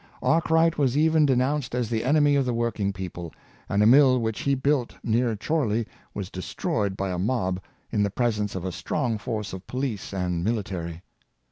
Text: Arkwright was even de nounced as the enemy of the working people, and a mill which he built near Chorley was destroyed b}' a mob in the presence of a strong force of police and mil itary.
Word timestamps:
Arkwright 0.23 0.79
was 0.79 0.97
even 0.97 1.27
de 1.27 1.35
nounced 1.35 1.75
as 1.75 1.87
the 1.91 2.03
enemy 2.03 2.35
of 2.35 2.43
the 2.43 2.55
working 2.55 2.91
people, 2.91 3.31
and 3.69 3.83
a 3.83 3.85
mill 3.85 4.19
which 4.19 4.39
he 4.39 4.55
built 4.55 4.95
near 5.03 5.35
Chorley 5.35 5.85
was 6.15 6.31
destroyed 6.31 6.97
b}' 6.97 7.03
a 7.03 7.19
mob 7.19 7.61
in 7.91 8.01
the 8.01 8.09
presence 8.09 8.55
of 8.55 8.65
a 8.65 8.71
strong 8.71 9.19
force 9.19 9.53
of 9.53 9.67
police 9.67 10.11
and 10.11 10.43
mil 10.43 10.55
itary. 10.55 11.01